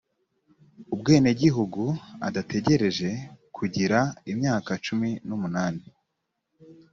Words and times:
ubwenegihugu 0.93 1.83
adategereje 2.27 3.09
kugira 3.55 3.99
imyaka 4.31 4.71
cumi 4.85 5.09
n 5.27 5.29
umunani 5.37 5.83